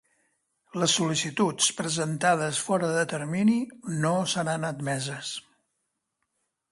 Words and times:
Les 0.83 0.93
sol·licituds 0.99 1.67
presentades 1.81 2.61
fora 2.69 2.89
de 2.95 3.03
termini 3.13 3.57
no 4.07 4.15
seran 4.35 4.65
admeses. 4.71 5.35